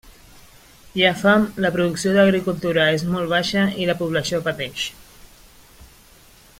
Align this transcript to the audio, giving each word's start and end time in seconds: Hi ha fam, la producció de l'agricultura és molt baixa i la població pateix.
Hi 0.99 1.03
ha 1.05 1.11
fam, 1.19 1.43
la 1.65 1.69
producció 1.75 2.13
de 2.15 2.23
l'agricultura 2.23 2.87
és 2.95 3.05
molt 3.11 3.31
baixa 3.35 3.67
i 3.83 3.87
la 3.91 3.97
població 4.01 4.41
pateix. 4.49 4.87